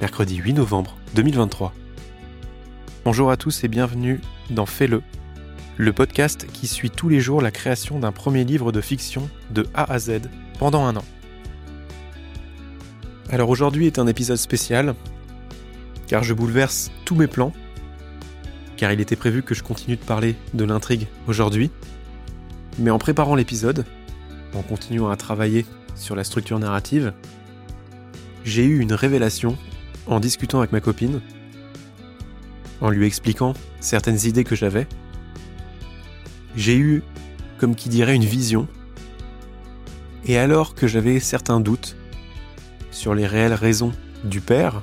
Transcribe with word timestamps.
mercredi 0.00 0.36
8 0.36 0.52
novembre 0.52 0.96
2023. 1.14 1.72
Bonjour 3.04 3.30
à 3.30 3.38
tous 3.38 3.64
et 3.64 3.68
bienvenue 3.68 4.20
dans 4.50 4.66
Fais-le, 4.66 5.02
le 5.78 5.92
podcast 5.92 6.46
qui 6.52 6.66
suit 6.66 6.90
tous 6.90 7.08
les 7.08 7.20
jours 7.20 7.40
la 7.40 7.50
création 7.50 7.98
d'un 7.98 8.12
premier 8.12 8.44
livre 8.44 8.72
de 8.72 8.82
fiction 8.82 9.30
de 9.50 9.66
A 9.72 9.90
à 9.90 9.98
Z 9.98 10.20
pendant 10.58 10.84
un 10.84 10.96
an. 10.96 11.04
Alors 13.30 13.48
aujourd'hui 13.48 13.86
est 13.86 13.98
un 13.98 14.06
épisode 14.06 14.36
spécial, 14.36 14.94
car 16.08 16.22
je 16.22 16.34
bouleverse 16.34 16.90
tous 17.06 17.14
mes 17.14 17.26
plans, 17.26 17.54
car 18.76 18.92
il 18.92 19.00
était 19.00 19.16
prévu 19.16 19.42
que 19.42 19.54
je 19.54 19.62
continue 19.62 19.96
de 19.96 20.04
parler 20.04 20.36
de 20.52 20.64
l'intrigue 20.64 21.06
aujourd'hui, 21.26 21.70
mais 22.78 22.90
en 22.90 22.98
préparant 22.98 23.34
l'épisode, 23.34 23.86
en 24.54 24.60
continuant 24.60 25.08
à 25.08 25.16
travailler 25.16 25.64
sur 25.94 26.14
la 26.14 26.24
structure 26.24 26.58
narrative, 26.58 27.14
j'ai 28.44 28.64
eu 28.64 28.80
une 28.80 28.92
révélation 28.92 29.56
en 30.06 30.20
discutant 30.20 30.58
avec 30.58 30.72
ma 30.72 30.80
copine, 30.80 31.20
en 32.80 32.90
lui 32.90 33.06
expliquant 33.06 33.54
certaines 33.80 34.24
idées 34.26 34.44
que 34.44 34.56
j'avais. 34.56 34.86
J'ai 36.56 36.76
eu, 36.76 37.02
comme 37.58 37.74
qui 37.74 37.88
dirait, 37.88 38.14
une 38.14 38.24
vision. 38.24 38.66
Et 40.24 40.38
alors 40.38 40.74
que 40.74 40.86
j'avais 40.86 41.20
certains 41.20 41.60
doutes 41.60 41.96
sur 42.90 43.14
les 43.14 43.26
réelles 43.26 43.54
raisons 43.54 43.92
du 44.24 44.40
père, 44.40 44.80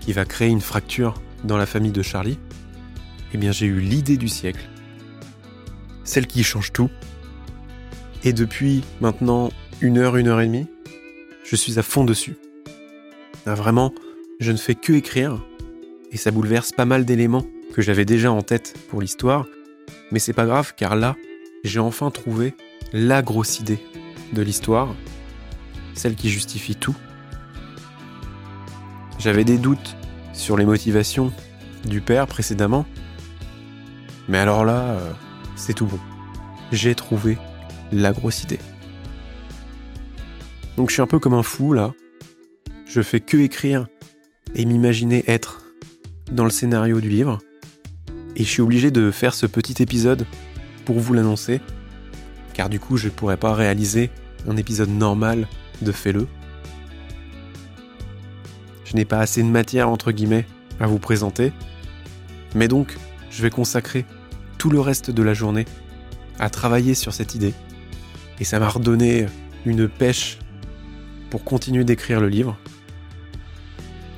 qui 0.00 0.12
va 0.12 0.24
créer 0.24 0.48
une 0.48 0.60
fracture 0.60 1.14
dans 1.44 1.56
la 1.56 1.66
famille 1.66 1.92
de 1.92 2.02
Charlie, 2.02 2.38
eh 3.32 3.38
bien 3.38 3.52
j'ai 3.52 3.66
eu 3.66 3.80
l'idée 3.80 4.16
du 4.16 4.28
siècle. 4.28 4.68
Celle 6.04 6.26
qui 6.26 6.42
change 6.42 6.72
tout. 6.72 6.90
Et 8.24 8.32
depuis 8.32 8.82
maintenant 9.00 9.50
une 9.80 9.98
heure, 9.98 10.16
une 10.16 10.28
heure 10.28 10.40
et 10.40 10.46
demie, 10.46 10.66
je 11.44 11.56
suis 11.56 11.78
à 11.78 11.82
fond 11.82 12.04
dessus. 12.04 12.36
Ah, 13.46 13.54
vraiment, 13.54 13.92
je 14.40 14.52
ne 14.52 14.56
fais 14.56 14.74
que 14.74 14.92
écrire, 14.92 15.44
et 16.12 16.16
ça 16.16 16.30
bouleverse 16.30 16.72
pas 16.72 16.84
mal 16.84 17.04
d'éléments 17.04 17.44
que 17.74 17.82
j'avais 17.82 18.04
déjà 18.04 18.30
en 18.30 18.42
tête 18.42 18.74
pour 18.88 19.00
l'histoire, 19.00 19.46
mais 20.12 20.18
c'est 20.18 20.32
pas 20.32 20.46
grave 20.46 20.74
car 20.76 20.94
là, 20.94 21.16
j'ai 21.64 21.80
enfin 21.80 22.10
trouvé 22.10 22.54
la 22.92 23.20
grosse 23.20 23.58
idée 23.58 23.80
de 24.32 24.42
l'histoire, 24.42 24.94
celle 25.94 26.14
qui 26.14 26.30
justifie 26.30 26.76
tout. 26.76 26.94
J'avais 29.18 29.44
des 29.44 29.58
doutes 29.58 29.96
sur 30.32 30.56
les 30.56 30.64
motivations 30.64 31.32
du 31.84 32.00
père 32.00 32.28
précédemment, 32.28 32.86
mais 34.28 34.38
alors 34.38 34.64
là, 34.64 34.92
euh, 34.92 35.12
c'est 35.56 35.74
tout 35.74 35.86
bon. 35.86 35.98
J'ai 36.70 36.94
trouvé 36.94 37.38
la 37.90 38.12
grosse 38.12 38.44
idée. 38.44 38.60
Donc 40.76 40.90
je 40.90 40.94
suis 40.94 41.02
un 41.02 41.08
peu 41.08 41.18
comme 41.18 41.34
un 41.34 41.42
fou 41.42 41.72
là, 41.72 41.92
je 42.86 43.02
fais 43.02 43.18
que 43.18 43.36
écrire 43.36 43.88
et 44.58 44.64
m'imaginer 44.66 45.24
être 45.28 45.62
dans 46.30 46.44
le 46.44 46.50
scénario 46.50 47.00
du 47.00 47.08
livre. 47.08 47.38
Et 48.36 48.44
je 48.44 48.48
suis 48.48 48.60
obligé 48.60 48.90
de 48.90 49.10
faire 49.10 49.32
ce 49.32 49.46
petit 49.46 49.82
épisode 49.82 50.26
pour 50.84 50.98
vous 50.98 51.14
l'annoncer, 51.14 51.60
car 52.52 52.68
du 52.68 52.78
coup 52.78 52.98
je 52.98 53.06
ne 53.06 53.12
pourrais 53.12 53.36
pas 53.38 53.54
réaliser 53.54 54.10
un 54.46 54.56
épisode 54.56 54.90
normal 54.90 55.48
de 55.80 55.92
Fais-le. 55.92 56.26
Je 58.84 58.96
n'ai 58.96 59.04
pas 59.04 59.20
assez 59.20 59.42
de 59.42 59.48
matière, 59.48 59.88
entre 59.88 60.12
guillemets, 60.12 60.46
à 60.80 60.86
vous 60.86 60.98
présenter. 60.98 61.52
Mais 62.54 62.68
donc, 62.68 62.96
je 63.30 63.42
vais 63.42 63.50
consacrer 63.50 64.06
tout 64.56 64.70
le 64.70 64.80
reste 64.80 65.10
de 65.10 65.22
la 65.22 65.34
journée 65.34 65.66
à 66.38 66.48
travailler 66.50 66.94
sur 66.94 67.12
cette 67.12 67.34
idée. 67.34 67.52
Et 68.40 68.44
ça 68.44 68.58
m'a 68.58 68.68
redonné 68.68 69.26
une 69.66 69.88
pêche 69.88 70.38
pour 71.30 71.44
continuer 71.44 71.84
d'écrire 71.84 72.20
le 72.20 72.28
livre. 72.28 72.56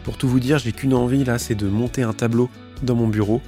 Pour 0.04 0.16
tout 0.16 0.28
vous 0.28 0.40
dire, 0.40 0.58
j'ai 0.58 0.72
qu'une 0.72 0.94
envie 0.94 1.24
là, 1.24 1.38
c'est 1.38 1.54
de 1.54 1.68
monter 1.68 2.02
un 2.02 2.12
tableau 2.12 2.48
dans 2.82 2.94
mon 2.94 3.08
bureau, 3.08 3.42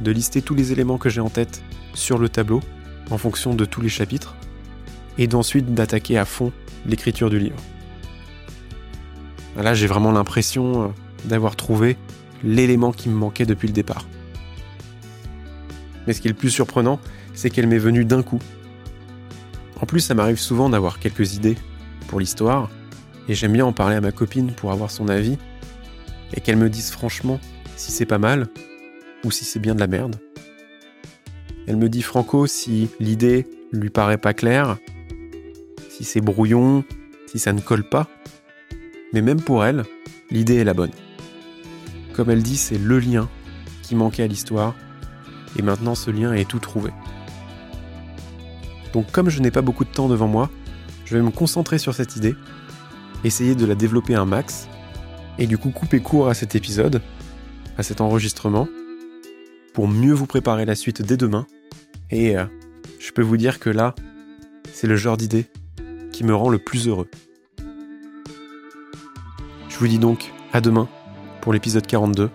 de 0.00 0.10
lister 0.10 0.42
tous 0.42 0.54
les 0.54 0.72
éléments 0.72 0.98
que 0.98 1.08
j'ai 1.08 1.20
en 1.20 1.30
tête 1.30 1.62
sur 1.94 2.18
le 2.18 2.28
tableau 2.28 2.60
en 3.10 3.18
fonction 3.18 3.54
de 3.54 3.64
tous 3.64 3.80
les 3.80 3.88
chapitres, 3.88 4.36
et 5.18 5.26
d'ensuite 5.26 5.74
d'attaquer 5.74 6.18
à 6.18 6.24
fond 6.24 6.52
l'écriture 6.86 7.30
du 7.30 7.38
livre. 7.38 7.56
Là, 9.56 9.74
j'ai 9.74 9.86
vraiment 9.86 10.10
l'impression 10.10 10.84
euh, 10.84 10.88
d'avoir 11.24 11.54
trouvé 11.54 11.96
l'élément 12.42 12.92
qui 12.92 13.08
me 13.08 13.14
manquait 13.14 13.46
depuis 13.46 13.68
le 13.68 13.72
départ. 13.72 14.06
Mais 16.06 16.12
ce 16.12 16.20
qui 16.20 16.28
est 16.28 16.32
le 16.32 16.36
plus 16.36 16.50
surprenant, 16.50 17.00
c'est 17.34 17.50
qu'elle 17.50 17.66
m'est 17.66 17.78
venue 17.78 18.04
d'un 18.04 18.22
coup. 18.22 18.40
En 19.80 19.86
plus, 19.86 20.00
ça 20.00 20.14
m'arrive 20.14 20.38
souvent 20.38 20.68
d'avoir 20.68 20.98
quelques 20.98 21.34
idées 21.34 21.56
pour 22.08 22.20
l'histoire, 22.20 22.70
et 23.28 23.34
j'aime 23.34 23.52
bien 23.52 23.66
en 23.66 23.72
parler 23.72 23.96
à 23.96 24.00
ma 24.00 24.12
copine 24.12 24.52
pour 24.52 24.72
avoir 24.72 24.90
son 24.90 25.08
avis 25.08 25.38
et 26.34 26.40
qu'elle 26.40 26.56
me 26.56 26.68
dise 26.68 26.90
franchement 26.90 27.40
si 27.76 27.92
c'est 27.92 28.06
pas 28.06 28.18
mal 28.18 28.48
ou 29.24 29.30
si 29.30 29.44
c'est 29.44 29.58
bien 29.58 29.74
de 29.74 29.80
la 29.80 29.86
merde. 29.86 30.16
Elle 31.66 31.76
me 31.76 31.88
dit 31.88 32.02
franco 32.02 32.46
si 32.46 32.88
l'idée 33.00 33.46
lui 33.72 33.90
paraît 33.90 34.18
pas 34.18 34.34
claire, 34.34 34.76
si 35.88 36.04
c'est 36.04 36.20
brouillon, 36.20 36.84
si 37.26 37.38
ça 37.38 37.52
ne 37.52 37.60
colle 37.60 37.84
pas. 37.84 38.08
Mais 39.12 39.22
même 39.22 39.40
pour 39.40 39.64
elle, 39.64 39.84
l'idée 40.30 40.56
est 40.56 40.64
la 40.64 40.74
bonne. 40.74 40.90
Comme 42.12 42.30
elle 42.30 42.42
dit, 42.42 42.56
c'est 42.56 42.78
le 42.78 42.98
lien 42.98 43.28
qui 43.82 43.94
manquait 43.94 44.22
à 44.22 44.26
l'histoire 44.26 44.74
et 45.58 45.62
maintenant 45.62 45.94
ce 45.94 46.10
lien 46.10 46.32
est 46.32 46.48
tout 46.48 46.58
trouvé. 46.58 46.90
Donc 48.92 49.10
comme 49.10 49.30
je 49.30 49.40
n'ai 49.40 49.50
pas 49.50 49.62
beaucoup 49.62 49.84
de 49.84 49.90
temps 49.90 50.08
devant 50.08 50.28
moi, 50.28 50.50
je 51.04 51.16
vais 51.16 51.22
me 51.22 51.30
concentrer 51.30 51.78
sur 51.78 51.94
cette 51.94 52.16
idée 52.16 52.34
essayer 53.24 53.54
de 53.54 53.66
la 53.66 53.74
développer 53.74 54.14
un 54.14 54.24
max, 54.24 54.68
et 55.38 55.46
du 55.46 55.58
coup 55.58 55.70
couper 55.70 56.00
court 56.00 56.28
à 56.28 56.34
cet 56.34 56.54
épisode, 56.54 57.02
à 57.76 57.82
cet 57.82 58.00
enregistrement, 58.00 58.68
pour 59.72 59.88
mieux 59.88 60.12
vous 60.12 60.26
préparer 60.26 60.64
la 60.64 60.74
suite 60.74 61.02
dès 61.02 61.16
demain. 61.16 61.46
Et 62.10 62.36
euh, 62.36 62.44
je 63.00 63.10
peux 63.12 63.22
vous 63.22 63.36
dire 63.36 63.58
que 63.58 63.70
là, 63.70 63.94
c'est 64.72 64.86
le 64.86 64.96
genre 64.96 65.16
d'idée 65.16 65.46
qui 66.12 66.24
me 66.24 66.34
rend 66.34 66.48
le 66.48 66.58
plus 66.58 66.86
heureux. 66.86 67.08
Je 69.68 69.78
vous 69.78 69.88
dis 69.88 69.98
donc 69.98 70.32
à 70.52 70.60
demain 70.60 70.88
pour 71.40 71.52
l'épisode 71.52 71.86
42, 71.86 72.30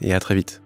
et 0.00 0.12
à 0.12 0.20
très 0.20 0.34
vite. 0.34 0.62